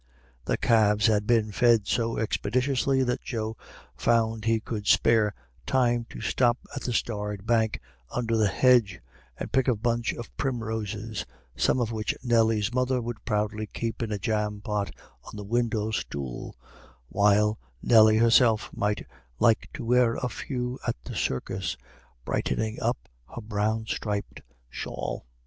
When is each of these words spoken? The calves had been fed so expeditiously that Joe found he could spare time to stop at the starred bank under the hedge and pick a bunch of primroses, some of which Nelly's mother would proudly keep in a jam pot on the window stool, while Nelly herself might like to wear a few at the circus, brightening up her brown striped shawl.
The 0.45 0.57
calves 0.57 1.05
had 1.05 1.27
been 1.27 1.51
fed 1.51 1.85
so 1.85 2.17
expeditiously 2.17 3.03
that 3.03 3.21
Joe 3.21 3.55
found 3.95 4.45
he 4.45 4.59
could 4.59 4.87
spare 4.87 5.35
time 5.67 6.07
to 6.09 6.21
stop 6.21 6.57
at 6.75 6.81
the 6.81 6.91
starred 6.91 7.45
bank 7.45 7.79
under 8.11 8.35
the 8.35 8.47
hedge 8.47 8.99
and 9.37 9.51
pick 9.51 9.67
a 9.67 9.75
bunch 9.75 10.11
of 10.13 10.35
primroses, 10.37 11.23
some 11.55 11.79
of 11.79 11.91
which 11.91 12.15
Nelly's 12.23 12.73
mother 12.73 12.99
would 12.99 13.23
proudly 13.25 13.67
keep 13.67 14.01
in 14.01 14.11
a 14.11 14.17
jam 14.17 14.59
pot 14.59 14.89
on 15.25 15.35
the 15.37 15.43
window 15.43 15.91
stool, 15.91 16.55
while 17.09 17.59
Nelly 17.83 18.17
herself 18.17 18.71
might 18.73 19.05
like 19.37 19.69
to 19.75 19.85
wear 19.85 20.15
a 20.15 20.29
few 20.29 20.79
at 20.87 20.95
the 21.03 21.15
circus, 21.15 21.77
brightening 22.25 22.81
up 22.81 22.97
her 23.35 23.41
brown 23.43 23.85
striped 23.85 24.41
shawl. 24.67 25.27